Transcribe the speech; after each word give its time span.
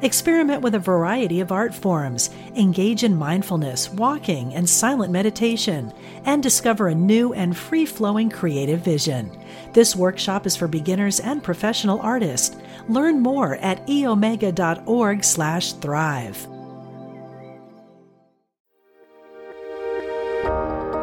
Experiment 0.00 0.62
with 0.62 0.74
a 0.74 0.78
variety 0.78 1.40
of 1.40 1.52
art 1.52 1.74
forms, 1.74 2.30
engage 2.56 3.04
in 3.04 3.14
mindfulness, 3.14 3.90
walking, 3.90 4.54
and 4.54 4.68
silent 4.68 5.12
meditation, 5.12 5.92
and 6.24 6.42
discover 6.42 6.88
a 6.88 6.94
new 6.94 7.34
and 7.34 7.56
free 7.56 7.84
flowing 7.84 8.30
creative 8.30 8.80
vision. 8.80 9.30
This 9.72 9.94
workshop 9.94 10.46
is 10.46 10.56
for 10.56 10.66
beginners 10.66 11.20
and 11.20 11.42
professional 11.42 12.00
artists. 12.00 12.56
Learn 12.88 13.20
more 13.20 13.56
at 13.56 13.86
eomega.org/slash 13.86 15.72
thrive. 15.74 16.48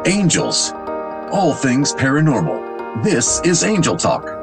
Angels. 0.06 0.72
All 1.32 1.54
things 1.54 1.94
paranormal. 1.94 3.04
This 3.04 3.40
is 3.44 3.62
Angel 3.62 3.96
Talk. 3.96 4.39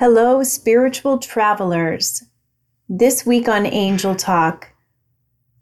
Hello, 0.00 0.42
spiritual 0.42 1.18
travelers. 1.18 2.24
This 2.88 3.26
week 3.26 3.50
on 3.50 3.66
Angel 3.66 4.14
Talk, 4.14 4.72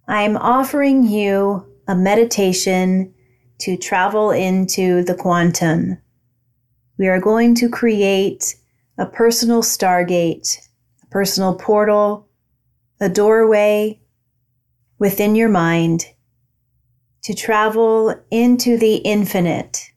I 0.07 0.23
am 0.23 0.37
offering 0.37 1.03
you 1.03 1.67
a 1.89 1.97
meditation 1.97 3.13
to 3.59 3.77
travel 3.77 4.31
into 4.31 5.03
the 5.03 5.17
quantum. 5.17 5.99
We 6.99 7.09
are 7.09 7.19
going 7.21 7.57
to 7.57 7.69
create 7.69 8.55
a 8.97 9.07
personal 9.07 9.63
stargate, 9.63 10.57
a 11.03 11.07
personal 11.07 11.57
portal, 11.57 12.29
a 13.01 13.09
doorway 13.09 14.01
within 15.01 15.35
your 15.35 15.49
mind 15.49 16.07
to 17.25 17.35
travel 17.35 18.15
into 18.31 18.79
the 18.79 18.99
infinite. 18.99 19.91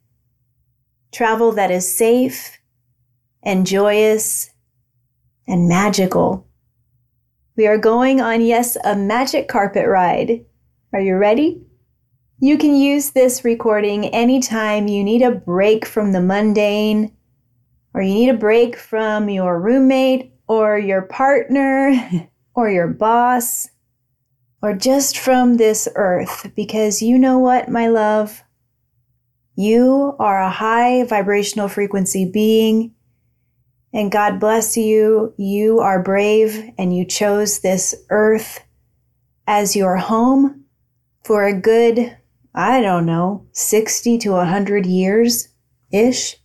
Travel 1.11 1.51
that 1.51 1.69
is 1.69 1.95
safe 1.95 2.57
and 3.44 3.66
joyous 3.66 4.52
and 5.47 5.67
magical. 5.67 6.47
We 7.58 7.67
are 7.67 7.78
going 7.78 8.22
on, 8.22 8.42
yes, 8.42 8.78
a 8.84 8.95
magic 8.95 9.47
carpet 9.47 9.88
ride. 9.88 10.45
Are 10.94 11.02
you 11.02 11.16
ready? 11.16 11.62
You 12.39 12.58
can 12.58 12.75
use 12.75 13.12
this 13.12 13.44
recording 13.44 14.08
anytime 14.08 14.88
you 14.88 15.03
need 15.03 15.22
a 15.22 15.31
break 15.31 15.86
from 15.86 16.12
the 16.12 16.22
mundane, 16.22 17.16
or 17.94 18.02
you 18.02 18.14
need 18.14 18.30
a 18.30 18.38
break 18.38 18.75
from 18.75 19.30
your 19.30 19.59
roommate, 19.59 20.34
or 20.47 20.78
your 20.80 21.03
partner, 21.03 21.94
or 22.56 22.69
your 22.69 22.88
boss, 22.88 23.69
or 24.62 24.73
just 24.73 25.17
from 25.17 25.58
this 25.58 25.88
earth. 25.95 26.52
Because 26.56 27.02
you 27.02 27.17
know 27.19 27.38
what, 27.38 27.69
my 27.69 27.88
love? 27.88 28.44
You 29.56 30.16
are 30.17 30.42
a 30.42 30.50
high 30.50 31.03
vibrational 31.03 31.67
frequency 31.67 32.25
being 32.25 32.94
and 33.94 34.11
God 34.11 34.39
bless 34.39 34.78
you. 34.78 35.34
You 35.38 35.80
are 35.80 36.02
brave 36.02 36.72
and 36.78 36.95
you 36.95 37.06
chose 37.06 37.59
this 37.59 37.95
earth 38.09 38.64
as 39.47 39.75
your 39.75 39.97
home 39.97 40.66
for 41.23 41.45
a 41.45 41.59
good, 41.59 42.17
I 42.53 42.81
don't 42.81 43.06
know, 43.06 43.47
60 43.52 44.17
to 44.19 44.31
100 44.31 44.86
years 44.86 45.50
ish. 45.92 46.38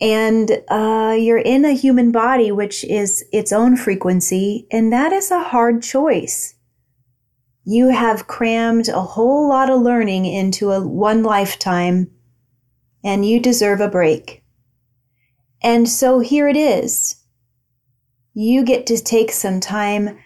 And 0.00 0.50
uh, 0.68 1.16
you're 1.18 1.38
in 1.38 1.64
a 1.64 1.72
human 1.72 2.10
body, 2.10 2.50
which 2.50 2.84
is 2.84 3.24
its 3.32 3.52
own 3.52 3.76
frequency, 3.76 4.66
and 4.70 4.92
that 4.92 5.12
is 5.12 5.30
a 5.30 5.42
hard 5.42 5.82
choice. 5.82 6.54
You 7.64 7.88
have 7.90 8.26
crammed 8.26 8.88
a 8.88 9.00
whole 9.00 9.48
lot 9.48 9.70
of 9.70 9.80
learning 9.80 10.26
into 10.26 10.72
a 10.72 10.84
one 10.84 11.22
lifetime, 11.22 12.10
and 13.04 13.24
you 13.24 13.38
deserve 13.38 13.80
a 13.80 13.88
break. 13.88 14.41
And 15.62 15.88
so 15.88 16.18
here 16.18 16.48
it 16.48 16.56
is. 16.56 17.16
You 18.34 18.64
get 18.64 18.86
to 18.86 18.98
take 18.98 19.30
some 19.30 19.60
time 19.60 20.18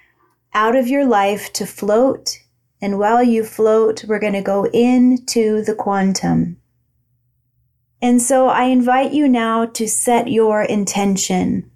out 0.54 0.74
of 0.74 0.88
your 0.88 1.04
life 1.04 1.52
to 1.54 1.66
float. 1.66 2.38
And 2.80 2.98
while 2.98 3.22
you 3.22 3.44
float, 3.44 4.04
we're 4.04 4.18
going 4.18 4.32
to 4.32 4.42
go 4.42 4.64
into 4.66 5.62
the 5.62 5.74
quantum. 5.74 6.56
And 8.00 8.20
so 8.20 8.48
I 8.48 8.64
invite 8.64 9.12
you 9.12 9.28
now 9.28 9.66
to 9.66 9.88
set 9.88 10.28
your 10.28 10.62
intention. 10.62 11.70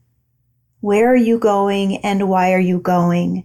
Where 0.81 1.11
are 1.11 1.17
you 1.17 1.39
going 1.39 1.99
and 1.99 2.29
why 2.29 2.53
are 2.53 2.61
you 2.61 2.79
going? 2.79 3.45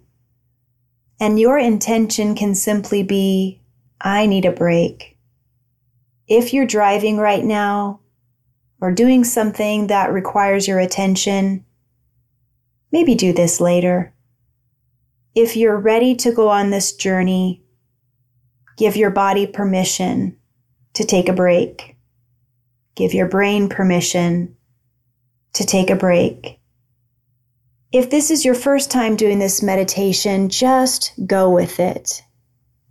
And 1.19 1.39
your 1.39 1.57
intention 1.57 2.35
can 2.35 2.55
simply 2.55 3.03
be, 3.03 3.61
I 3.99 4.25
need 4.25 4.45
a 4.45 4.51
break. 4.51 5.17
If 6.27 6.53
you're 6.53 6.65
driving 6.65 7.17
right 7.17 7.43
now, 7.43 8.01
or 8.81 8.91
doing 8.91 9.23
something 9.23 9.87
that 9.87 10.11
requires 10.11 10.67
your 10.67 10.79
attention, 10.79 11.65
maybe 12.91 13.15
do 13.15 13.33
this 13.33 13.59
later. 13.59 14.13
If 15.33 15.55
you're 15.55 15.77
ready 15.77 16.15
to 16.15 16.31
go 16.31 16.49
on 16.49 16.69
this 16.69 16.93
journey, 16.93 17.63
give 18.77 18.95
your 18.95 19.11
body 19.11 19.47
permission 19.47 20.37
to 20.93 21.03
take 21.03 21.27
a 21.29 21.33
break. 21.33 21.97
Give 22.95 23.13
your 23.13 23.27
brain 23.27 23.67
permission 23.67 24.55
to 25.53 25.65
take 25.65 25.89
a 25.89 25.95
break. 25.95 26.59
If 27.91 28.09
this 28.09 28.31
is 28.31 28.43
your 28.43 28.55
first 28.55 28.91
time 28.91 29.15
doing 29.15 29.39
this 29.39 29.61
meditation, 29.61 30.49
just 30.49 31.13
go 31.25 31.49
with 31.49 31.79
it. 31.79 32.21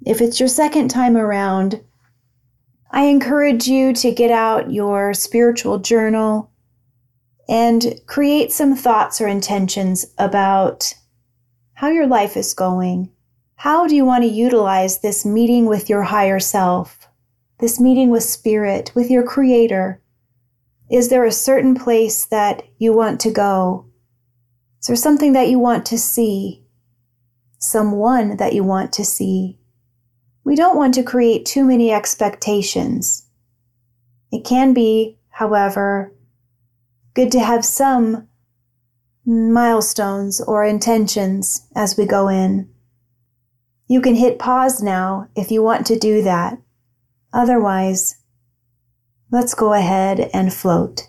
If 0.06 0.20
it's 0.20 0.38
your 0.38 0.48
second 0.48 0.88
time 0.88 1.16
around, 1.16 1.82
I 2.94 3.06
encourage 3.06 3.66
you 3.66 3.92
to 3.92 4.12
get 4.12 4.30
out 4.30 4.70
your 4.70 5.14
spiritual 5.14 5.80
journal 5.80 6.52
and 7.48 8.00
create 8.06 8.52
some 8.52 8.76
thoughts 8.76 9.20
or 9.20 9.26
intentions 9.26 10.06
about 10.16 10.94
how 11.72 11.88
your 11.88 12.06
life 12.06 12.36
is 12.36 12.54
going. 12.54 13.10
How 13.56 13.88
do 13.88 13.96
you 13.96 14.04
want 14.04 14.22
to 14.22 14.30
utilize 14.30 15.00
this 15.00 15.26
meeting 15.26 15.66
with 15.66 15.90
your 15.90 16.04
higher 16.04 16.38
self, 16.38 17.08
this 17.58 17.80
meeting 17.80 18.10
with 18.10 18.22
spirit, 18.22 18.92
with 18.94 19.10
your 19.10 19.24
creator? 19.24 20.00
Is 20.88 21.08
there 21.08 21.24
a 21.24 21.32
certain 21.32 21.74
place 21.74 22.24
that 22.26 22.62
you 22.78 22.92
want 22.92 23.20
to 23.22 23.32
go? 23.32 23.86
Is 24.80 24.86
there 24.86 24.94
something 24.94 25.32
that 25.32 25.48
you 25.48 25.58
want 25.58 25.84
to 25.86 25.98
see? 25.98 26.62
Someone 27.58 28.36
that 28.36 28.52
you 28.52 28.62
want 28.62 28.92
to 28.92 29.04
see? 29.04 29.58
We 30.44 30.56
don't 30.56 30.76
want 30.76 30.92
to 30.94 31.02
create 31.02 31.46
too 31.46 31.64
many 31.64 31.90
expectations. 31.90 33.26
It 34.30 34.44
can 34.44 34.74
be, 34.74 35.18
however, 35.30 36.12
good 37.14 37.32
to 37.32 37.40
have 37.40 37.64
some 37.64 38.28
milestones 39.24 40.40
or 40.42 40.64
intentions 40.64 41.66
as 41.74 41.96
we 41.96 42.04
go 42.04 42.28
in. 42.28 42.68
You 43.88 44.02
can 44.02 44.14
hit 44.14 44.38
pause 44.38 44.82
now 44.82 45.28
if 45.34 45.50
you 45.50 45.62
want 45.62 45.86
to 45.86 45.98
do 45.98 46.22
that. 46.22 46.58
Otherwise, 47.32 48.16
let's 49.30 49.54
go 49.54 49.72
ahead 49.72 50.30
and 50.34 50.52
float. 50.52 51.08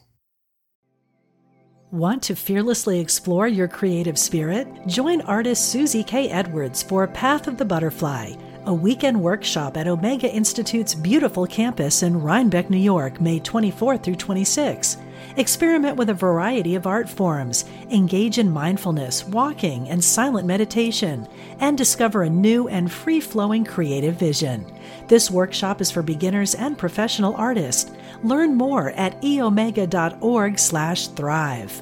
Want 1.91 2.23
to 2.23 2.35
fearlessly 2.35 2.99
explore 2.99 3.47
your 3.47 3.67
creative 3.67 4.17
spirit? 4.17 4.67
Join 4.87 5.21
artist 5.21 5.71
Susie 5.71 6.03
K. 6.03 6.29
Edwards 6.29 6.83
for 6.83 7.07
Path 7.07 7.47
of 7.47 7.57
the 7.57 7.65
Butterfly 7.65 8.33
a 8.65 8.73
weekend 8.73 9.21
workshop 9.21 9.77
at 9.77 9.87
Omega 9.87 10.29
Institute's 10.31 10.95
beautiful 10.95 11.45
campus 11.45 12.01
in 12.03 12.21
Rhinebeck, 12.21 12.69
New 12.69 12.77
York, 12.77 13.21
May 13.21 13.39
24 13.39 13.97
through 13.97 14.15
26. 14.15 14.97
Experiment 15.37 15.97
with 15.97 16.09
a 16.09 16.13
variety 16.13 16.75
of 16.75 16.87
art 16.87 17.07
forms, 17.09 17.65
engage 17.91 18.37
in 18.39 18.49
mindfulness, 18.49 19.23
walking, 19.25 19.89
and 19.89 20.03
silent 20.03 20.47
meditation, 20.47 21.27
and 21.59 21.77
discover 21.77 22.23
a 22.23 22.29
new 22.29 22.67
and 22.67 22.91
free 22.91 23.19
flowing 23.19 23.63
creative 23.63 24.15
vision. 24.15 24.65
This 25.07 25.29
workshop 25.29 25.81
is 25.81 25.91
for 25.91 26.01
beginners 26.01 26.55
and 26.55 26.77
professional 26.77 27.35
artists. 27.35 27.91
Learn 28.23 28.55
more 28.55 28.91
at 28.91 29.21
eomega.org/slash 29.21 31.07
thrive. 31.09 31.81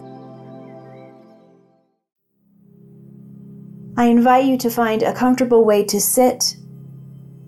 I 3.95 4.05
invite 4.05 4.45
you 4.45 4.57
to 4.57 4.71
find 4.71 5.03
a 5.03 5.13
comfortable 5.13 5.63
way 5.63 5.83
to 5.85 6.01
sit 6.01 6.57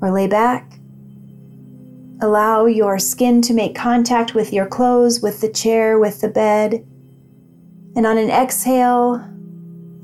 or 0.05 0.11
lay 0.11 0.27
back. 0.27 0.77
Allow 2.21 2.67
your 2.67 2.99
skin 2.99 3.41
to 3.41 3.53
make 3.53 3.75
contact 3.75 4.35
with 4.35 4.53
your 4.53 4.67
clothes, 4.67 5.21
with 5.21 5.41
the 5.41 5.49
chair, 5.49 5.99
with 5.99 6.21
the 6.21 6.29
bed. 6.29 6.85
And 7.95 8.05
on 8.05 8.17
an 8.17 8.29
exhale, 8.29 9.15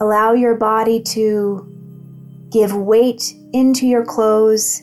allow 0.02 0.34
your 0.34 0.56
body 0.56 1.02
to 1.04 1.68
give 2.52 2.76
weight 2.76 3.34
into 3.54 3.88
your 3.88 4.04
clothes, 4.04 4.82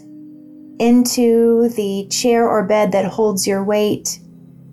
into 0.79 1.69
the 1.71 2.07
chair 2.11 2.49
or 2.49 2.65
bed 2.65 2.93
that 2.93 3.05
holds 3.05 3.47
your 3.47 3.63
weight. 3.65 4.21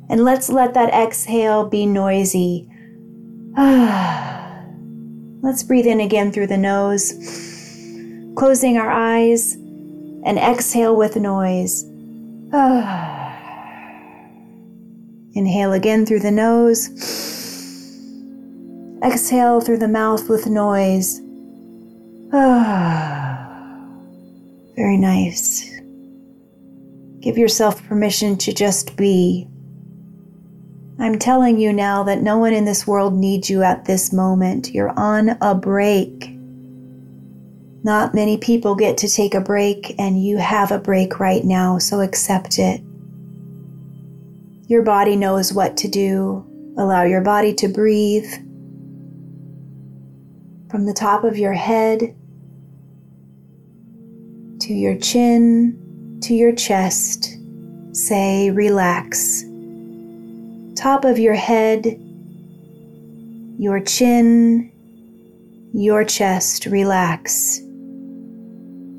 And 0.08 0.24
let's 0.24 0.50
let 0.50 0.76
that 0.76 0.94
exhale 0.94 1.68
be 1.68 1.86
noisy. 1.86 2.70
let's 5.42 5.64
breathe 5.64 5.88
in 5.88 6.00
again 6.00 6.32
through 6.32 6.48
the 6.48 6.58
nose, 6.58 7.12
closing 8.38 8.78
our 8.78 8.92
eyes, 8.92 9.58
and 10.26 10.40
exhale 10.40 10.96
with 10.96 11.16
noise. 11.16 11.84
Inhale 15.34 15.74
again 15.74 16.06
through 16.06 16.20
the 16.20 16.32
nose. 16.32 16.90
Exhale 19.04 19.62
through 19.62 19.78
the 19.78 19.88
mouth 19.88 20.28
with 20.28 20.48
noise. 20.48 21.20
Very 24.76 24.98
nice. 24.98 25.70
Give 27.20 27.38
yourself 27.38 27.86
permission 27.88 28.36
to 28.38 28.52
just 28.52 28.98
be. 28.98 29.48
I'm 31.00 31.20
telling 31.20 31.60
you 31.60 31.72
now 31.72 32.04
that 32.04 32.22
no 32.22 32.38
one 32.38 32.54
in 32.54 32.66
this 32.66 32.88
world 32.88 33.14
needs 33.14 33.50
you 33.50 33.64
at 33.64 33.86
this 33.86 34.12
moment. 34.12 34.72
You're 34.72 34.98
on 34.98 35.38
a 35.42 35.54
break. 35.54 36.35
Not 37.86 38.16
many 38.16 38.38
people 38.38 38.74
get 38.74 38.98
to 38.98 39.08
take 39.08 39.36
a 39.36 39.40
break, 39.40 39.94
and 40.00 40.20
you 40.20 40.38
have 40.38 40.72
a 40.72 40.80
break 40.80 41.20
right 41.20 41.46
now, 41.46 41.78
so 41.78 42.02
accept 42.02 42.58
it. 42.58 42.82
Your 44.68 44.82
body 44.82 45.16
knows 45.16 45.54
what 45.54 45.78
to 45.78 45.88
do. 45.88 46.44
Allow 46.80 47.04
your 47.04 47.22
body 47.22 47.54
to 47.54 47.68
breathe. 47.68 48.28
From 50.72 50.88
the 50.88 50.96
top 50.96 51.24
of 51.24 51.38
your 51.38 51.54
head 51.54 52.16
to 54.62 54.74
your 54.74 54.98
chin 54.98 56.20
to 56.24 56.34
your 56.34 56.56
chest, 56.56 57.38
say 57.92 58.50
relax. 58.50 59.44
Top 60.76 61.06
of 61.06 61.20
your 61.20 61.36
head, 61.36 61.86
your 63.60 63.80
chin, 63.80 64.72
your 65.72 66.04
chest, 66.04 66.66
relax. 66.66 67.62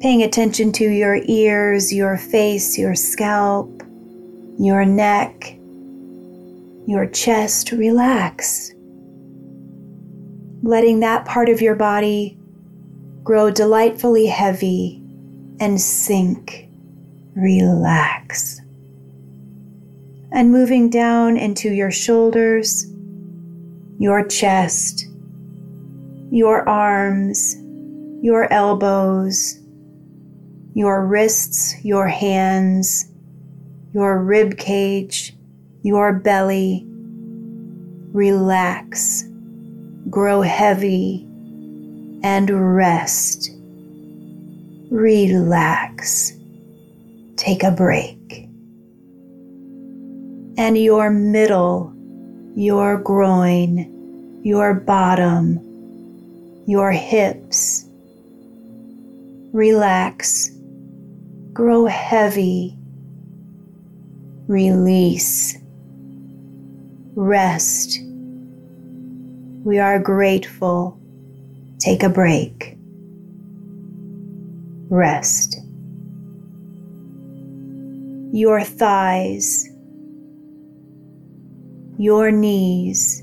Paying 0.01 0.23
attention 0.23 0.73
to 0.73 0.85
your 0.85 1.21
ears, 1.25 1.93
your 1.93 2.19
face, 2.19 2.77
your 2.77 2.95
scalp, 2.95 3.83
your 4.59 4.85
neck, 4.85 5.57
your 6.87 7.07
chest, 7.07 7.73
relax. 7.73 8.73
Letting 10.63 11.01
that 11.01 11.25
part 11.25 11.49
of 11.49 11.63
your 11.63 11.77
body 11.77 12.39
grow 13.23 13.51
delightfully 13.51 14.27
heavy 14.27 15.03
and 15.61 15.81
sink 15.81 16.69
relax. 17.35 18.61
And 20.31 20.53
moving 20.53 20.91
down 20.91 21.39
into 21.39 21.73
your 21.73 21.91
shoulders, 21.91 22.87
your 23.99 24.27
chest, 24.27 25.07
your 26.31 26.69
arms, 26.69 27.57
your 28.21 28.53
elbows, 28.53 29.63
your 30.77 31.05
wrists, 31.05 31.75
your 31.85 32.07
hands, 32.07 33.07
your 33.93 34.23
rib 34.23 34.59
cage, 34.59 35.35
your 35.83 36.13
belly. 36.13 36.85
Relax, 38.13 39.25
grow 40.09 40.43
heavy, 40.43 41.27
and 42.23 42.51
rest. 42.51 43.51
Relax 44.91 46.37
take 47.37 47.63
a 47.63 47.71
break. 47.71 48.49
And 50.59 50.77
your 50.77 51.11
middle, 51.11 51.93
your 52.57 52.99
groin, 52.99 54.41
your 54.43 54.75
bottom, 54.75 55.61
your 56.67 56.91
hips. 56.91 57.85
Relax, 59.53 60.51
grow 61.57 61.87
heavy, 61.87 62.77
release, 64.47 65.57
rest. 67.15 67.99
We 69.65 69.79
are 69.79 69.99
grateful. 69.99 71.01
Take 71.79 72.03
a 72.03 72.11
break. 72.11 72.77
Rest 74.91 75.63
your 78.33 78.63
thighs, 78.63 79.67
your 81.97 82.31
knees, 82.31 83.23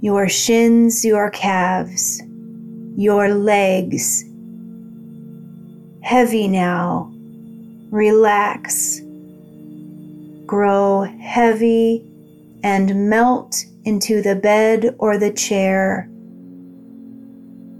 your 0.00 0.28
shins, 0.28 1.04
your 1.04 1.30
calves, 1.30 2.20
your 2.96 3.28
legs. 3.28 4.24
Heavy 6.06 6.46
now. 6.46 7.12
Relax. 7.90 9.00
Grow 10.46 11.02
heavy 11.20 12.08
and 12.62 13.10
melt 13.10 13.64
into 13.84 14.22
the 14.22 14.36
bed 14.36 14.94
or 14.98 15.18
the 15.18 15.32
chair. 15.32 16.08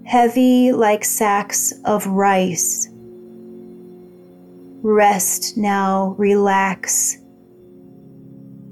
Heavy 0.05 0.73
like 0.73 1.05
sacks 1.05 1.73
of 1.85 2.05
rice 2.09 2.89
Rest 4.83 5.57
now, 5.57 6.15
relax, 6.19 7.17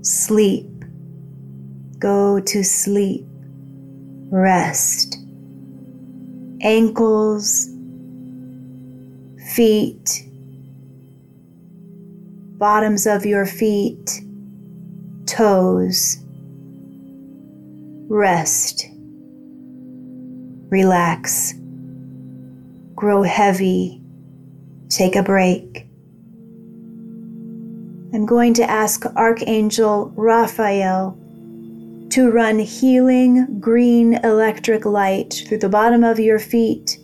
sleep, 0.02 0.68
go 1.98 2.38
to 2.38 2.62
sleep, 2.62 3.26
rest. 4.30 5.18
Ankles, 6.60 7.73
feet, 9.52 10.24
bottoms 12.58 13.06
of 13.06 13.26
your 13.26 13.46
feet, 13.46 14.22
toes. 15.26 16.18
Rest, 18.06 18.86
relax, 20.68 21.54
grow 22.94 23.22
heavy, 23.22 24.00
take 24.88 25.16
a 25.16 25.22
break. 25.22 25.86
I'm 28.12 28.26
going 28.26 28.54
to 28.54 28.70
ask 28.70 29.04
Archangel 29.16 30.12
Raphael 30.16 31.18
to 32.10 32.30
run 32.30 32.60
healing 32.60 33.58
green 33.58 34.14
electric 34.22 34.84
light 34.84 35.42
through 35.48 35.58
the 35.58 35.68
bottom 35.68 36.04
of 36.04 36.20
your 36.20 36.38
feet, 36.38 36.98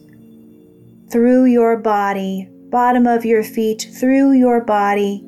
through 1.11 1.45
your 1.47 1.77
body, 1.77 2.49
bottom 2.71 3.07
of 3.07 3.25
your 3.25 3.43
feet, 3.43 3.89
through 3.99 4.33
your 4.33 4.61
body, 4.63 5.21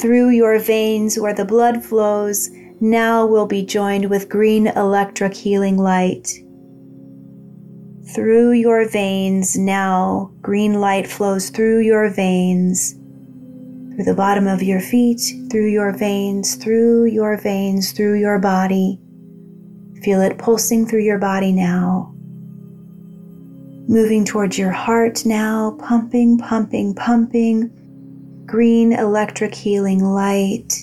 through 0.00 0.30
your 0.30 0.58
veins 0.58 1.18
where 1.18 1.34
the 1.34 1.44
blood 1.44 1.84
flows, 1.84 2.50
now 2.80 3.26
will 3.26 3.46
be 3.46 3.64
joined 3.64 4.08
with 4.08 4.28
green 4.28 4.66
electric 4.68 5.34
healing 5.34 5.76
light. 5.76 6.28
Through 8.14 8.52
your 8.52 8.88
veins, 8.88 9.56
now 9.56 10.32
green 10.40 10.80
light 10.80 11.06
flows 11.06 11.50
through 11.50 11.80
your 11.80 12.10
veins 12.10 12.96
through 13.94 14.04
the 14.04 14.14
bottom 14.14 14.46
of 14.46 14.62
your 14.62 14.80
feet, 14.80 15.20
through 15.50 15.68
your 15.68 15.92
veins, 15.92 16.54
through 16.56 17.04
your 17.06 17.36
veins, 17.36 17.92
through 17.92 18.18
your 18.18 18.38
body. 18.38 18.98
Feel 20.02 20.22
it 20.22 20.38
pulsing 20.38 20.86
through 20.86 21.02
your 21.02 21.18
body 21.18 21.52
now. 21.52 22.11
Moving 23.88 24.24
towards 24.24 24.58
your 24.58 24.70
heart 24.70 25.26
now, 25.26 25.76
pumping, 25.78 26.38
pumping, 26.38 26.94
pumping. 26.94 27.70
Green 28.46 28.92
electric 28.92 29.54
healing 29.54 30.04
light. 30.04 30.74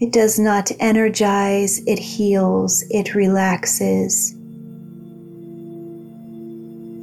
It 0.00 0.12
does 0.12 0.38
not 0.38 0.70
energize, 0.80 1.80
it 1.86 1.98
heals, 1.98 2.84
it 2.90 3.14
relaxes. 3.14 4.32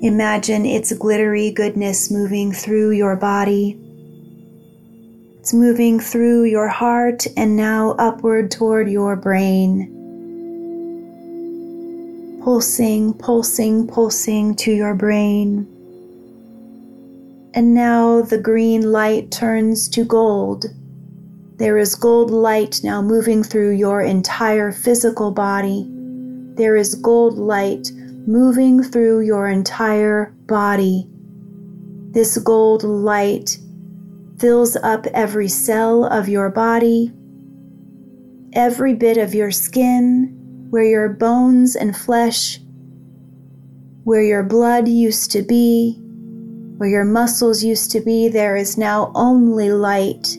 Imagine 0.03 0.65
its 0.65 0.91
glittery 0.93 1.51
goodness 1.51 2.11
moving 2.11 2.51
through 2.51 2.91
your 2.91 3.15
body 3.15 3.81
it's 5.41 5.55
moving 5.55 5.99
through 5.99 6.43
your 6.43 6.67
heart 6.67 7.25
and 7.35 7.57
now 7.57 7.95
upward 7.97 8.51
toward 8.51 8.87
your 8.87 9.15
brain. 9.15 10.00
Pulsing, 12.43 13.13
pulsing, 13.13 13.85
pulsing 13.85 14.55
to 14.55 14.71
your 14.71 14.95
brain. 14.95 15.67
And 17.53 17.75
now 17.75 18.23
the 18.23 18.39
green 18.39 18.91
light 18.91 19.29
turns 19.29 19.87
to 19.89 20.03
gold. 20.03 20.65
There 21.57 21.77
is 21.77 21.93
gold 21.93 22.31
light 22.31 22.81
now 22.83 22.99
moving 22.99 23.43
through 23.43 23.75
your 23.75 24.01
entire 24.01 24.71
physical 24.71 25.29
body. 25.29 25.85
There 26.55 26.75
is 26.75 26.95
gold 26.95 27.37
light 27.37 27.91
moving 28.25 28.81
through 28.81 29.19
your 29.19 29.47
entire 29.47 30.33
body. 30.47 31.07
This 32.09 32.39
gold 32.39 32.83
light 32.83 33.59
fills 34.39 34.75
up 34.77 35.05
every 35.13 35.47
cell 35.47 36.05
of 36.05 36.27
your 36.27 36.49
body, 36.49 37.13
every 38.53 38.95
bit 38.95 39.17
of 39.17 39.35
your 39.35 39.51
skin, 39.51 40.40
where 40.71 40.83
your 40.83 41.09
bones 41.09 41.75
and 41.75 41.95
flesh, 41.95 42.59
where 44.05 44.23
your 44.23 44.41
blood 44.41 44.87
used 44.87 45.29
to 45.31 45.41
be, 45.41 45.97
where 46.77 46.89
your 46.89 47.03
muscles 47.03 47.61
used 47.63 47.91
to 47.91 47.99
be, 47.99 48.29
there 48.29 48.55
is 48.55 48.77
now 48.77 49.11
only 49.13 49.69
light. 49.69 50.37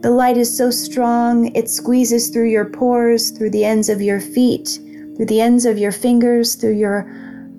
The 0.00 0.10
light 0.10 0.38
is 0.38 0.56
so 0.56 0.70
strong, 0.70 1.54
it 1.54 1.68
squeezes 1.68 2.30
through 2.30 2.48
your 2.48 2.64
pores, 2.64 3.30
through 3.30 3.50
the 3.50 3.64
ends 3.64 3.90
of 3.90 4.00
your 4.00 4.20
feet, 4.20 4.80
through 5.16 5.26
the 5.26 5.40
ends 5.40 5.66
of 5.66 5.78
your 5.78 5.92
fingers, 5.92 6.54
through 6.54 6.76
your 6.76 7.06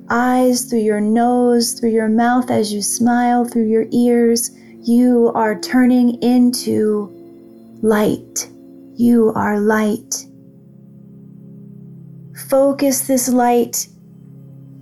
eyes, 0.10 0.65
through 0.65 0.79
your 0.79 1.01
nose, 1.01 1.74
through 1.74 1.91
your 1.91 2.10
mouth 2.10 2.50
as 2.50 2.74
you 2.74 2.81
smile, 2.81 3.46
through 3.46 3.67
your 3.67 3.86
ears. 3.91 4.50
You 4.81 5.31
are 5.36 5.60
turning 5.60 6.22
into 6.24 7.13
light. 7.84 8.50
You 8.96 9.31
are 9.36 9.60
light. 9.60 10.26
Focus 12.49 13.01
this 13.01 13.27
light, 13.27 13.89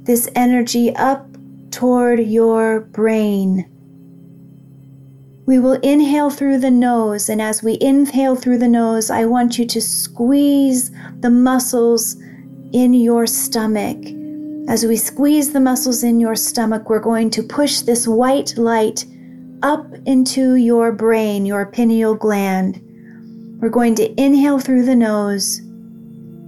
this 0.04 0.30
energy 0.36 0.96
up 0.96 1.26
toward 1.72 2.20
your 2.20 2.82
brain. 2.82 3.66
We 5.48 5.58
will 5.58 5.80
inhale 5.82 6.30
through 6.30 6.60
the 6.60 6.70
nose, 6.70 7.28
and 7.28 7.42
as 7.42 7.64
we 7.64 7.80
inhale 7.82 8.36
through 8.36 8.60
the 8.60 8.68
nose, 8.68 9.10
I 9.10 9.26
want 9.26 9.58
you 9.58 9.66
to 9.66 9.82
squeeze 9.82 10.92
the 11.22 11.32
muscles 11.32 12.16
in 12.72 12.94
your 12.94 13.26
stomach. 13.26 13.98
As 14.70 14.86
we 14.86 14.96
squeeze 14.96 15.52
the 15.52 15.60
muscles 15.60 16.04
in 16.04 16.20
your 16.20 16.36
stomach, 16.36 16.88
we're 16.88 17.00
going 17.00 17.32
to 17.32 17.42
push 17.42 17.80
this 17.80 18.08
white 18.08 18.56
light 18.58 19.06
up 19.64 19.92
into 20.06 20.54
your 20.54 20.92
brain, 20.92 21.48
your 21.48 21.66
pineal 21.66 22.14
gland. 22.14 22.80
We're 23.60 23.70
going 23.70 23.96
to 23.96 24.22
inhale 24.22 24.60
through 24.60 24.86
the 24.86 24.96
nose, 24.96 25.62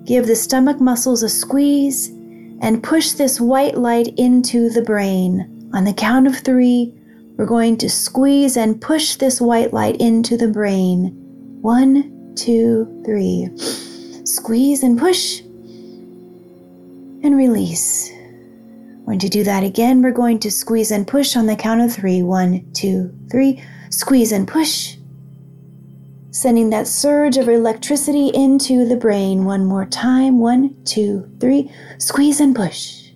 give 0.07 0.25
the 0.25 0.35
stomach 0.35 0.79
muscles 0.79 1.21
a 1.21 1.29
squeeze, 1.29 2.07
and 2.61 2.81
push 2.81 3.11
this 3.11 3.39
white 3.39 3.77
light 3.77 4.07
into 4.17 4.69
the 4.69 4.81
brain. 4.81 5.69
On 5.73 5.83
the 5.83 5.93
count 5.93 6.25
of 6.25 6.37
three, 6.39 6.93
we're 7.35 7.45
going 7.45 7.77
to 7.77 7.89
squeeze 7.89 8.57
and 8.57 8.81
push 8.81 9.17
this 9.17 9.39
white 9.39 9.73
light 9.73 9.97
into 9.97 10.37
the 10.37 10.47
brain. 10.47 11.11
One, 11.61 12.33
two, 12.35 13.03
three. 13.05 13.49
Squeeze 14.25 14.81
and 14.81 14.97
push 14.97 15.41
and 17.23 17.37
release. 17.37 18.11
When 19.03 19.19
to 19.19 19.29
do 19.29 19.43
that 19.43 19.63
again, 19.63 20.01
we're 20.01 20.11
going 20.11 20.39
to 20.39 20.51
squeeze 20.51 20.91
and 20.91 21.07
push 21.07 21.35
on 21.35 21.45
the 21.45 21.55
count 21.55 21.81
of 21.81 21.93
three. 21.93 22.23
One, 22.23 22.65
two, 22.73 23.13
three. 23.29 23.63
Squeeze 23.89 24.31
and 24.31 24.47
push. 24.47 24.96
Sending 26.31 26.69
that 26.69 26.87
surge 26.87 27.37
of 27.37 27.49
electricity 27.49 28.27
into 28.29 28.85
the 28.85 28.97
brain. 28.97 29.45
One 29.45 29.65
more 29.65 29.85
time. 29.85 30.39
One, 30.39 30.75
two, 30.83 31.29
three. 31.39 31.71
Squeeze 31.97 32.39
and 32.39 32.55
push. 32.55 33.11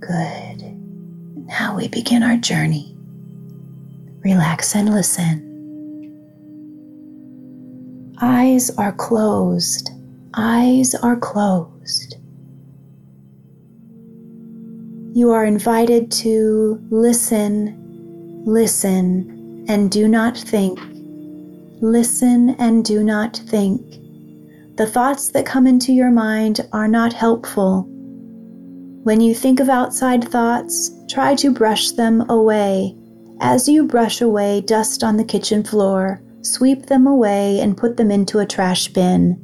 Good. 0.00 0.62
Now 1.46 1.76
we 1.76 1.88
begin 1.88 2.22
our 2.22 2.36
journey. 2.36 2.96
Relax 4.20 4.74
and 4.74 4.92
listen. 4.92 5.44
Eyes 8.20 8.70
are 8.76 8.92
closed. 8.92 9.90
Eyes 10.34 10.94
are 10.96 11.16
closed. 11.16 12.16
You 15.14 15.30
are 15.30 15.44
invited 15.44 16.10
to 16.12 16.80
listen, 16.90 18.44
listen, 18.44 19.64
and 19.68 19.90
do 19.90 20.06
not 20.08 20.36
think. 20.36 20.78
Listen 21.80 22.50
and 22.58 22.84
do 22.84 23.02
not 23.04 23.36
think. 23.36 23.80
The 24.76 24.86
thoughts 24.86 25.30
that 25.30 25.46
come 25.46 25.66
into 25.66 25.92
your 25.92 26.10
mind 26.10 26.66
are 26.72 26.88
not 26.88 27.12
helpful. 27.12 27.86
When 29.02 29.20
you 29.20 29.34
think 29.34 29.60
of 29.60 29.68
outside 29.68 30.28
thoughts, 30.28 30.90
try 31.08 31.34
to 31.36 31.52
brush 31.52 31.92
them 31.92 32.28
away 32.28 32.94
as 33.40 33.68
you 33.68 33.84
brush 33.84 34.20
away 34.20 34.60
dust 34.62 35.04
on 35.04 35.16
the 35.16 35.24
kitchen 35.24 35.62
floor, 35.62 36.20
sweep 36.42 36.86
them 36.86 37.06
away 37.06 37.60
and 37.60 37.76
put 37.76 37.96
them 37.96 38.10
into 38.10 38.40
a 38.40 38.46
trash 38.46 38.88
bin. 38.88 39.40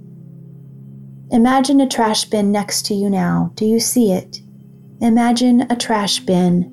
Imagine 1.30 1.80
a 1.80 1.88
trash 1.88 2.24
bin 2.24 2.50
next 2.50 2.86
to 2.86 2.94
you 2.94 3.08
now. 3.08 3.52
Do 3.54 3.64
you 3.64 3.78
see 3.78 4.12
it? 4.12 4.40
Imagine 5.00 5.62
a 5.70 5.76
trash 5.76 6.20
bin. 6.20 6.70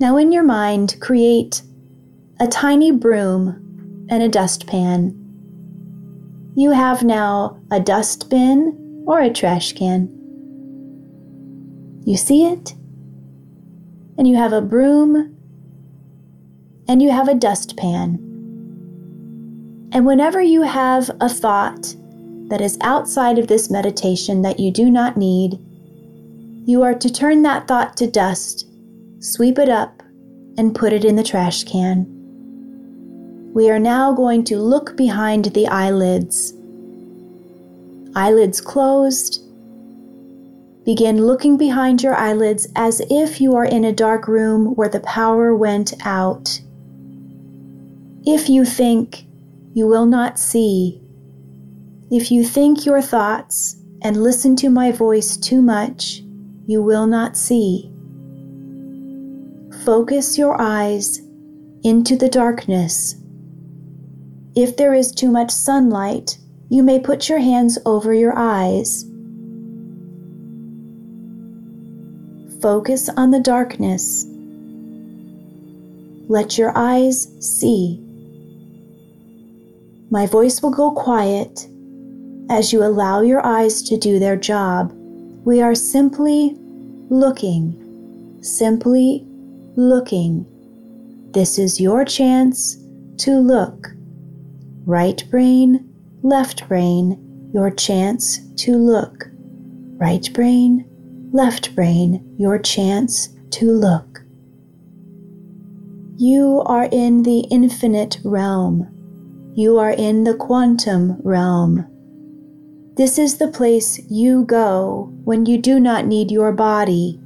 Now, 0.00 0.16
in 0.16 0.32
your 0.32 0.42
mind, 0.42 0.96
create 1.00 1.62
a 2.40 2.46
tiny 2.46 2.90
broom 2.90 3.63
and 4.08 4.22
a 4.22 4.28
dustpan. 4.28 5.20
You 6.56 6.70
have 6.70 7.02
now 7.02 7.60
a 7.70 7.80
dustbin 7.80 9.04
or 9.06 9.20
a 9.20 9.30
trash 9.30 9.72
can. 9.72 10.08
You 12.04 12.16
see 12.16 12.46
it? 12.46 12.74
And 14.16 14.28
you 14.28 14.36
have 14.36 14.52
a 14.52 14.60
broom 14.60 15.36
and 16.86 17.02
you 17.02 17.10
have 17.10 17.28
a 17.28 17.34
dustpan. 17.34 18.20
And 19.92 20.06
whenever 20.06 20.40
you 20.40 20.62
have 20.62 21.10
a 21.20 21.28
thought 21.28 21.94
that 22.48 22.60
is 22.60 22.78
outside 22.82 23.38
of 23.38 23.48
this 23.48 23.70
meditation 23.70 24.42
that 24.42 24.60
you 24.60 24.70
do 24.70 24.90
not 24.90 25.16
need, 25.16 25.58
you 26.66 26.82
are 26.82 26.94
to 26.94 27.12
turn 27.12 27.42
that 27.42 27.66
thought 27.66 27.96
to 27.96 28.06
dust, 28.10 28.68
sweep 29.18 29.58
it 29.58 29.68
up, 29.68 30.02
and 30.56 30.74
put 30.74 30.92
it 30.92 31.04
in 31.04 31.16
the 31.16 31.22
trash 31.22 31.64
can. 31.64 32.13
We 33.54 33.70
are 33.70 33.78
now 33.78 34.12
going 34.12 34.42
to 34.46 34.58
look 34.58 34.96
behind 34.96 35.44
the 35.44 35.68
eyelids. 35.68 36.54
Eyelids 38.16 38.60
closed. 38.60 39.40
Begin 40.84 41.24
looking 41.24 41.56
behind 41.56 42.02
your 42.02 42.16
eyelids 42.16 42.66
as 42.74 43.00
if 43.08 43.40
you 43.40 43.54
are 43.54 43.64
in 43.64 43.84
a 43.84 43.92
dark 43.92 44.26
room 44.26 44.74
where 44.74 44.88
the 44.88 44.98
power 44.98 45.54
went 45.54 45.94
out. 46.04 46.60
If 48.26 48.48
you 48.48 48.64
think, 48.64 49.24
you 49.72 49.86
will 49.86 50.06
not 50.06 50.36
see. 50.36 51.00
If 52.10 52.32
you 52.32 52.42
think 52.42 52.84
your 52.84 53.00
thoughts 53.00 53.76
and 54.02 54.20
listen 54.20 54.56
to 54.56 54.68
my 54.68 54.90
voice 54.90 55.36
too 55.36 55.62
much, 55.62 56.24
you 56.66 56.82
will 56.82 57.06
not 57.06 57.36
see. 57.36 57.88
Focus 59.84 60.36
your 60.36 60.60
eyes 60.60 61.20
into 61.84 62.16
the 62.16 62.28
darkness. 62.28 63.14
If 64.56 64.76
there 64.76 64.94
is 64.94 65.10
too 65.10 65.30
much 65.30 65.50
sunlight, 65.50 66.38
you 66.68 66.82
may 66.82 67.00
put 67.00 67.28
your 67.28 67.40
hands 67.40 67.78
over 67.84 68.14
your 68.14 68.36
eyes. 68.36 69.04
Focus 72.62 73.08
on 73.16 73.30
the 73.30 73.40
darkness. 73.40 74.24
Let 76.28 76.56
your 76.56 76.72
eyes 76.76 77.28
see. 77.40 78.00
My 80.10 80.26
voice 80.26 80.62
will 80.62 80.70
go 80.70 80.92
quiet 80.92 81.66
as 82.48 82.72
you 82.72 82.84
allow 82.84 83.22
your 83.22 83.44
eyes 83.44 83.82
to 83.82 83.96
do 83.96 84.18
their 84.18 84.36
job. 84.36 84.92
We 85.44 85.60
are 85.62 85.74
simply 85.74 86.56
looking, 87.10 88.38
simply 88.40 89.26
looking. 89.76 90.46
This 91.32 91.58
is 91.58 91.80
your 91.80 92.04
chance 92.04 92.76
to 93.18 93.38
look. 93.38 93.93
Right 94.86 95.24
brain, 95.30 95.88
left 96.22 96.68
brain, 96.68 97.50
your 97.54 97.70
chance 97.70 98.40
to 98.56 98.76
look. 98.76 99.26
Right 99.96 100.28
brain, 100.34 100.84
left 101.32 101.74
brain, 101.74 102.34
your 102.38 102.58
chance 102.58 103.28
to 103.52 103.70
look. 103.70 104.20
You 106.16 106.62
are 106.66 106.88
in 106.92 107.22
the 107.22 107.40
infinite 107.50 108.18
realm. 108.24 108.88
You 109.56 109.78
are 109.78 109.90
in 109.90 110.24
the 110.24 110.34
quantum 110.34 111.20
realm. 111.22 111.86
This 112.96 113.18
is 113.18 113.38
the 113.38 113.48
place 113.48 114.00
you 114.10 114.44
go 114.44 115.12
when 115.24 115.46
you 115.46 115.58
do 115.58 115.80
not 115.80 116.06
need 116.06 116.30
your 116.30 116.52
body. 116.52 117.18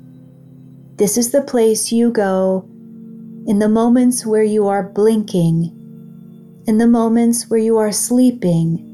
This 0.96 1.18
is 1.18 1.30
the 1.32 1.42
place 1.42 1.92
you 1.92 2.10
go 2.10 2.68
in 3.46 3.58
the 3.58 3.68
moments 3.68 4.24
where 4.24 4.42
you 4.42 4.66
are 4.66 4.82
blinking, 4.82 5.77
in 6.68 6.78
the 6.78 6.86
moments 6.86 7.50
where 7.50 7.58
you 7.58 7.78
are 7.78 7.90
sleeping. 7.90 8.84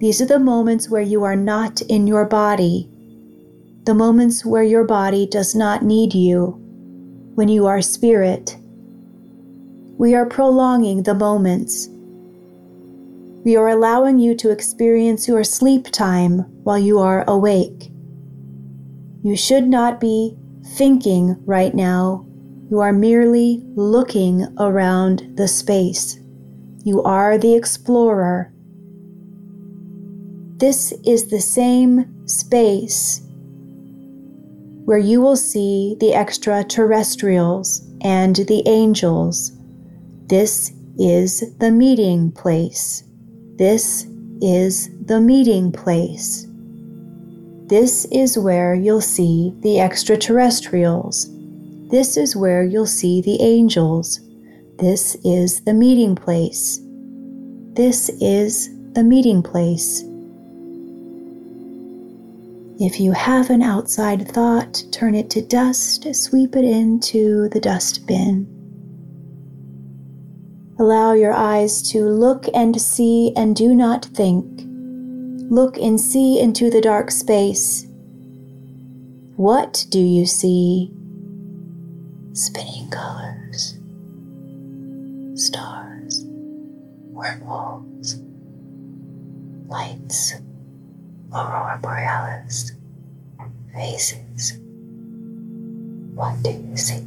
These 0.00 0.22
are 0.22 0.26
the 0.26 0.38
moments 0.38 0.88
where 0.88 1.02
you 1.02 1.24
are 1.24 1.36
not 1.36 1.82
in 1.82 2.06
your 2.06 2.24
body, 2.24 2.88
the 3.84 3.94
moments 3.94 4.44
where 4.44 4.62
your 4.62 4.84
body 4.84 5.26
does 5.26 5.54
not 5.54 5.82
need 5.82 6.14
you, 6.14 6.56
when 7.34 7.48
you 7.48 7.66
are 7.66 7.82
spirit. 7.82 8.56
We 9.98 10.14
are 10.14 10.26
prolonging 10.26 11.02
the 11.02 11.14
moments 11.14 11.88
we 13.44 13.56
are 13.56 13.68
allowing 13.68 14.18
you 14.18 14.34
to 14.34 14.50
experience 14.50 15.28
your 15.28 15.44
sleep 15.44 15.84
time 15.92 16.40
while 16.64 16.78
you 16.78 16.98
are 16.98 17.24
awake. 17.28 17.92
You 19.22 19.36
should 19.36 19.68
not 19.68 20.00
be 20.00 20.36
thinking 20.76 21.36
right 21.46 21.72
now 21.72 22.26
You 22.68 22.80
are 22.80 22.92
merely 22.92 23.62
looking 23.76 24.44
around 24.58 25.36
the 25.36 25.46
space. 25.46 26.18
You 26.86 27.02
are 27.02 27.36
the 27.36 27.56
explorer. 27.56 28.52
This 30.58 30.92
is 31.04 31.26
the 31.26 31.40
same 31.40 32.28
space 32.28 33.22
where 34.84 34.96
you 34.96 35.20
will 35.20 35.34
see 35.34 35.96
the 35.98 36.14
extraterrestrials 36.14 37.82
and 38.02 38.36
the 38.36 38.62
angels. 38.66 39.50
This 40.28 40.74
is 40.96 41.56
the 41.58 41.72
meeting 41.72 42.30
place. 42.30 43.02
This 43.56 44.06
is 44.40 44.88
the 45.06 45.20
meeting 45.20 45.72
place. 45.72 46.46
This 47.66 48.04
is 48.12 48.38
where 48.38 48.76
you'll 48.76 49.00
see 49.00 49.52
the 49.58 49.80
extraterrestrials. 49.80 51.26
This 51.90 52.16
is 52.16 52.36
where 52.36 52.62
you'll 52.62 52.86
see 52.86 53.20
the 53.20 53.42
angels. 53.42 54.20
This 54.78 55.16
is 55.24 55.62
the 55.62 55.72
meeting 55.72 56.14
place. 56.14 56.80
This 57.72 58.10
is 58.20 58.68
the 58.92 59.02
meeting 59.02 59.42
place. 59.42 60.02
If 62.78 63.00
you 63.00 63.12
have 63.12 63.48
an 63.48 63.62
outside 63.62 64.28
thought, 64.28 64.84
turn 64.92 65.14
it 65.14 65.30
to 65.30 65.40
dust, 65.40 66.14
sweep 66.14 66.56
it 66.56 66.64
into 66.64 67.48
the 67.48 67.60
dustbin. 67.60 68.46
Allow 70.78 71.14
your 71.14 71.32
eyes 71.32 71.80
to 71.92 72.04
look 72.04 72.44
and 72.52 72.78
see 72.78 73.32
and 73.34 73.56
do 73.56 73.74
not 73.74 74.04
think. 74.04 74.44
Look 75.50 75.78
and 75.78 75.98
see 75.98 76.38
into 76.38 76.68
the 76.68 76.82
dark 76.82 77.10
space. 77.10 77.86
What 79.36 79.86
do 79.88 80.00
you 80.00 80.26
see? 80.26 80.92
Spinning 82.34 82.90
colors, 82.90 83.35
stars, 85.36 86.24
wormholes, 87.12 88.16
lights 89.68 90.34
aurora 91.32 91.78
borealis, 91.82 92.72
faces. 93.74 94.58
What 96.14 96.42
do 96.42 96.50
you 96.50 96.76
see? 96.76 97.04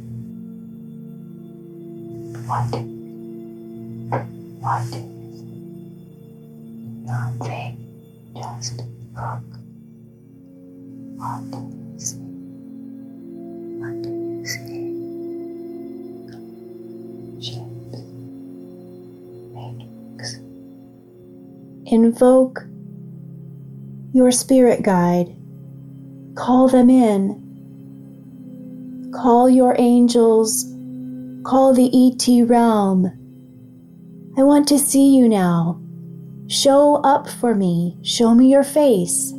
What 2.46 2.70
do 2.70 2.78
you 2.78 2.86
see? 2.86 4.20
What 4.60 4.82
do 4.92 4.98
you 4.98 5.36
see? 5.36 5.50
Nothing, 7.06 7.74
just 8.36 8.82
look. 9.16 9.42
What 11.18 11.50
do 11.50 11.58
you 11.58 11.98
see? 11.98 12.29
Invoke 21.90 22.62
your 24.12 24.30
spirit 24.30 24.82
guide. 24.84 25.34
Call 26.36 26.68
them 26.68 26.88
in. 26.88 27.36
Call 29.12 29.50
your 29.50 29.74
angels. 29.76 30.72
Call 31.44 31.74
the 31.74 31.90
ET 31.92 32.28
realm. 32.48 33.06
I 34.38 34.44
want 34.44 34.68
to 34.68 34.78
see 34.78 35.16
you 35.16 35.28
now. 35.28 35.82
Show 36.46 37.00
up 37.02 37.28
for 37.28 37.56
me. 37.56 37.98
Show 38.04 38.36
me 38.36 38.48
your 38.48 38.62
face. 38.62 39.32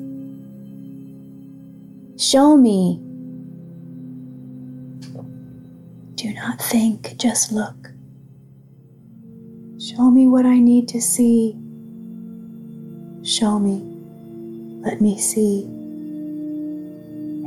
Show 2.17 2.57
me. 2.57 2.99
Do 6.15 6.33
not 6.33 6.61
think, 6.61 7.15
just 7.17 7.53
look. 7.53 7.93
Show 9.79 10.11
me 10.11 10.27
what 10.27 10.45
I 10.45 10.59
need 10.59 10.89
to 10.89 10.99
see. 11.01 11.57
Show 13.31 13.59
me. 13.59 13.81
Let 14.83 14.99
me 14.99 15.17
see. 15.17 15.63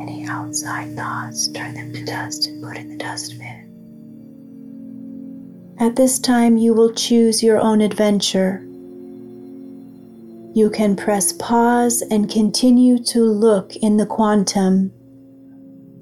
Any 0.00 0.24
outside 0.26 0.96
thoughts, 0.96 1.48
turn 1.48 1.74
them 1.74 1.92
to 1.92 2.02
dust 2.02 2.46
and 2.46 2.64
put 2.64 2.78
in 2.78 2.88
the 2.88 2.96
dustbin. 2.96 3.70
At 5.78 5.94
this 5.94 6.18
time, 6.18 6.56
you 6.56 6.72
will 6.72 6.94
choose 6.94 7.42
your 7.42 7.60
own 7.60 7.82
adventure. 7.82 8.62
You 10.54 10.70
can 10.72 10.96
press 10.96 11.34
pause 11.34 12.00
and 12.10 12.30
continue 12.30 12.96
to 13.04 13.22
look 13.22 13.76
in 13.76 13.98
the 13.98 14.06
quantum. 14.06 14.90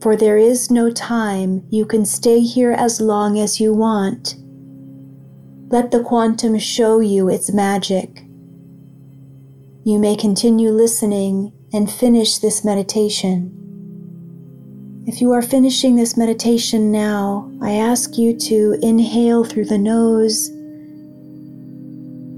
For 0.00 0.14
there 0.14 0.38
is 0.38 0.70
no 0.70 0.92
time, 0.92 1.66
you 1.70 1.86
can 1.86 2.06
stay 2.06 2.38
here 2.38 2.70
as 2.70 3.00
long 3.00 3.36
as 3.36 3.58
you 3.60 3.74
want. 3.74 4.36
Let 5.70 5.90
the 5.90 6.04
quantum 6.04 6.56
show 6.60 7.00
you 7.00 7.28
its 7.28 7.52
magic. 7.52 8.21
You 9.84 9.98
may 9.98 10.14
continue 10.14 10.70
listening 10.70 11.52
and 11.72 11.90
finish 11.90 12.38
this 12.38 12.64
meditation. 12.64 13.58
If 15.08 15.20
you 15.20 15.32
are 15.32 15.42
finishing 15.42 15.96
this 15.96 16.16
meditation 16.16 16.92
now, 16.92 17.50
I 17.60 17.72
ask 17.72 18.16
you 18.16 18.38
to 18.38 18.78
inhale 18.80 19.42
through 19.42 19.64
the 19.64 19.78
nose, 19.78 20.50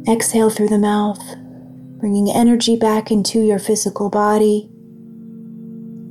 exhale 0.08 0.48
through 0.48 0.68
the 0.68 0.78
mouth, 0.78 1.22
bringing 2.00 2.30
energy 2.34 2.76
back 2.76 3.10
into 3.10 3.40
your 3.40 3.58
physical 3.58 4.08
body, 4.08 4.70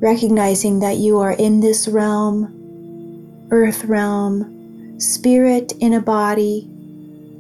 recognizing 0.04 0.82
that 0.82 0.98
you 0.98 1.18
are 1.18 1.32
in 1.32 1.62
this 1.62 1.88
realm, 1.88 3.48
earth 3.50 3.86
realm, 3.86 5.00
spirit 5.00 5.74
in 5.80 5.94
a 5.94 6.00
body. 6.00 6.70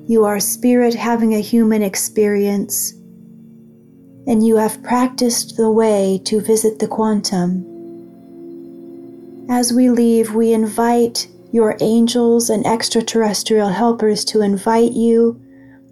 You 0.07 0.25
are 0.25 0.39
spirit 0.39 0.95
having 0.95 1.35
a 1.35 1.41
human 1.41 1.83
experience 1.83 2.95
and 4.27 4.45
you 4.45 4.55
have 4.57 4.81
practiced 4.83 5.57
the 5.57 5.71
way 5.71 6.21
to 6.25 6.39
visit 6.39 6.79
the 6.79 6.87
quantum. 6.87 7.69
As 9.49 9.73
we 9.73 9.89
leave, 9.89 10.33
we 10.33 10.53
invite 10.53 11.27
your 11.51 11.77
angels 11.81 12.49
and 12.49 12.65
extraterrestrial 12.65 13.69
helpers 13.69 14.23
to 14.25 14.41
invite 14.41 14.93
you. 14.93 15.39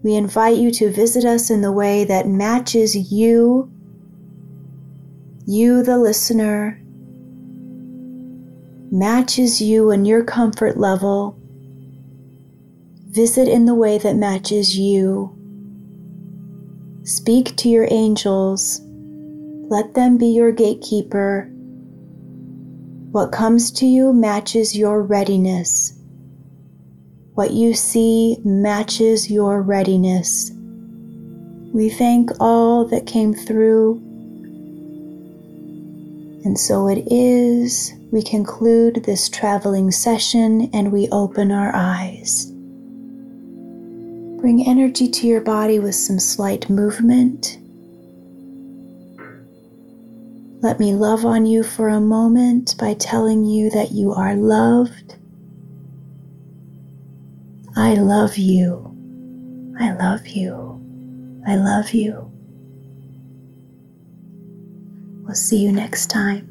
We 0.03 0.15
invite 0.15 0.57
you 0.57 0.71
to 0.71 0.89
visit 0.89 1.25
us 1.25 1.49
in 1.49 1.61
the 1.61 1.71
way 1.71 2.05
that 2.05 2.27
matches 2.27 3.11
you, 3.11 3.71
you, 5.45 5.83
the 5.83 5.97
listener, 5.97 6.81
matches 8.91 9.61
you 9.61 9.91
and 9.91 10.07
your 10.07 10.23
comfort 10.23 10.77
level. 10.77 11.37
Visit 13.09 13.47
in 13.47 13.65
the 13.65 13.75
way 13.75 13.97
that 13.97 14.15
matches 14.15 14.77
you. 14.77 15.37
Speak 17.03 17.55
to 17.57 17.67
your 17.67 17.87
angels. 17.89 18.79
Let 18.83 19.95
them 19.95 20.19
be 20.19 20.27
your 20.27 20.51
gatekeeper. 20.51 21.49
What 23.11 23.31
comes 23.31 23.71
to 23.71 23.87
you 23.87 24.13
matches 24.13 24.77
your 24.77 25.01
readiness. 25.01 25.97
What 27.33 27.51
you 27.51 27.73
see 27.73 28.37
matches 28.43 29.31
your 29.31 29.63
readiness. 29.63 30.51
We 31.73 31.89
thank 31.89 32.29
all 32.39 32.85
that 32.89 33.07
came 33.07 33.33
through. 33.33 33.95
And 36.45 36.59
so 36.59 36.87
it 36.87 37.07
is. 37.11 37.93
We 38.11 38.21
conclude 38.21 39.05
this 39.05 39.27
traveling 39.27 39.89
session 39.89 40.69
and 40.71 40.91
we 40.91 41.09
open 41.09 41.51
our 41.51 41.71
eyes. 41.73 42.50
Bring 44.41 44.67
energy 44.67 45.07
to 45.07 45.27
your 45.27 45.41
body 45.41 45.77
with 45.77 45.93
some 45.93 46.19
slight 46.19 46.67
movement. 46.67 47.59
Let 50.63 50.79
me 50.79 50.95
love 50.95 51.25
on 51.25 51.45
you 51.45 51.61
for 51.61 51.89
a 51.89 52.01
moment 52.01 52.75
by 52.79 52.95
telling 52.95 53.45
you 53.45 53.69
that 53.69 53.91
you 53.91 54.13
are 54.13 54.35
loved. 54.35 55.15
I 57.75 57.93
love 57.93 58.37
you. 58.37 58.87
I 59.79 59.93
love 59.93 60.25
you. 60.25 61.41
I 61.47 61.55
love 61.55 61.91
you. 61.91 62.31
We'll 65.23 65.35
see 65.35 65.57
you 65.57 65.71
next 65.71 66.07
time. 66.09 66.50